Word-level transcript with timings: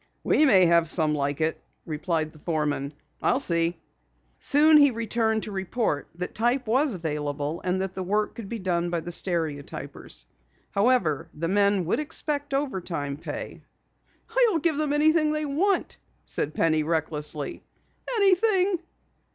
"We 0.23 0.45
may 0.45 0.65
have 0.65 0.89
some 0.89 1.13
like 1.13 1.41
it," 1.41 1.61
replied 1.85 2.33
the 2.33 2.39
foreman. 2.39 2.93
"I'll 3.21 3.39
see." 3.39 3.77
Soon 4.39 4.77
he 4.77 4.89
returned 4.89 5.43
to 5.43 5.51
report 5.51 6.07
that 6.15 6.33
type 6.33 6.65
was 6.65 6.95
available 6.95 7.61
and 7.63 7.79
that 7.81 7.93
the 7.93 8.01
work 8.01 8.33
could 8.33 8.49
be 8.49 8.57
done 8.57 8.89
by 8.89 9.01
the 9.01 9.11
stereotypers. 9.11 10.25
However, 10.71 11.29
the 11.35 11.49
men 11.49 11.85
would 11.85 11.99
expect 11.99 12.51
overtime 12.55 13.15
pay. 13.15 13.61
"I'll 14.49 14.57
give 14.57 14.77
them 14.77 14.91
anything 14.93 15.33
they 15.33 15.45
want," 15.45 15.99
said 16.25 16.55
Penny 16.55 16.81
recklessly. 16.81 17.63
"Anything." 18.15 18.79